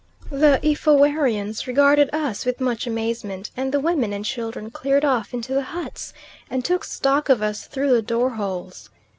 [0.31, 5.53] The Efouerians regarded us with much amazement, and the women and children cleared off into
[5.53, 6.11] the huts,
[6.49, 8.89] and took stock of us through the door holes.